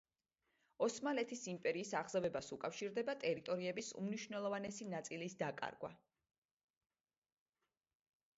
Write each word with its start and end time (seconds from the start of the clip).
ოსმალეთის 0.85 1.43
იმპერიის 1.51 1.91
აღზევებას 1.99 2.49
უკავშირდება 2.55 3.15
ტერიტორიების 3.25 3.93
უმნიშვნელოვანესი 4.01 4.89
ნაწილის 4.95 5.39
დაკარგვა. 5.45 5.93